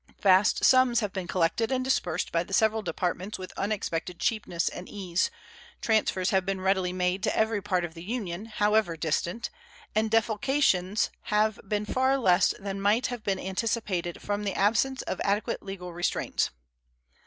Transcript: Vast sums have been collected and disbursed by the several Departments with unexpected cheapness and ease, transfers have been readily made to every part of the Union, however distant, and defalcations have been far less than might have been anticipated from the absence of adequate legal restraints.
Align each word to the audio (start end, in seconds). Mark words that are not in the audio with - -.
Vast 0.19 0.65
sums 0.65 1.01
have 1.01 1.13
been 1.13 1.27
collected 1.27 1.71
and 1.71 1.83
disbursed 1.85 2.31
by 2.31 2.43
the 2.43 2.55
several 2.55 2.81
Departments 2.81 3.37
with 3.37 3.53
unexpected 3.55 4.17
cheapness 4.19 4.67
and 4.67 4.89
ease, 4.89 5.29
transfers 5.79 6.31
have 6.31 6.43
been 6.43 6.59
readily 6.59 6.91
made 6.91 7.21
to 7.21 7.37
every 7.37 7.61
part 7.61 7.85
of 7.85 7.93
the 7.93 8.01
Union, 8.03 8.45
however 8.47 8.97
distant, 8.97 9.51
and 9.93 10.09
defalcations 10.09 11.11
have 11.25 11.59
been 11.67 11.85
far 11.85 12.17
less 12.17 12.51
than 12.59 12.81
might 12.81 13.05
have 13.13 13.23
been 13.23 13.37
anticipated 13.39 14.23
from 14.23 14.43
the 14.43 14.55
absence 14.55 15.03
of 15.03 15.21
adequate 15.23 15.61
legal 15.61 15.93
restraints. 15.93 16.49